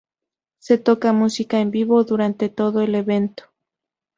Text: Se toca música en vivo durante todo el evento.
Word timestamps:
Se 0.57 0.79
toca 0.79 1.13
música 1.13 1.59
en 1.59 1.69
vivo 1.69 2.03
durante 2.05 2.49
todo 2.49 2.81
el 2.81 2.95
evento. 2.95 3.43